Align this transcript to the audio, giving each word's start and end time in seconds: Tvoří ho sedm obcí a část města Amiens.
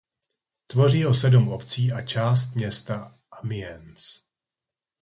Tvoří 0.67 1.03
ho 1.03 1.13
sedm 1.13 1.47
obcí 1.49 1.91
a 1.91 2.01
část 2.01 2.55
města 2.55 3.19
Amiens. 3.31 4.19